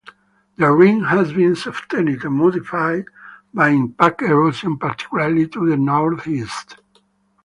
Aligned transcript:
The 0.55 0.67
rim 0.71 1.03
has 1.03 1.31
been 1.31 1.55
softened 1.55 2.23
and 2.23 2.33
modified 2.33 3.05
by 3.53 3.69
impact 3.69 4.23
erosion, 4.23 4.79
particularly 4.79 5.47
to 5.49 5.69
the 5.69 5.77
northeast. 5.77 6.77